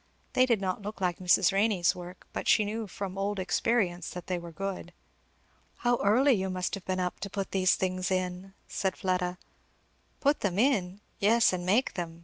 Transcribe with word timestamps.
They 0.33 0.47
did 0.47 0.59
not 0.59 0.81
look 0.81 0.99
like 0.99 1.19
Mrs. 1.19 1.53
Renney's 1.53 1.95
work, 1.95 2.25
but 2.33 2.47
she 2.47 2.65
knew 2.65 2.87
from 2.87 3.19
old 3.19 3.37
experience 3.37 4.09
that 4.09 4.25
they 4.25 4.39
were 4.39 4.51
good. 4.51 4.93
"How 5.77 5.97
early 5.97 6.33
you 6.33 6.49
must 6.49 6.73
have 6.73 6.85
been 6.85 6.99
up, 6.99 7.19
to 7.19 7.29
put 7.29 7.51
these 7.51 7.75
things 7.75 8.09
in," 8.09 8.55
said 8.67 8.97
Fleda. 8.97 9.37
"Put 10.19 10.39
them 10.39 10.57
in! 10.57 11.01
yes, 11.19 11.53
and 11.53 11.67
make 11.67 11.93
them. 11.93 12.19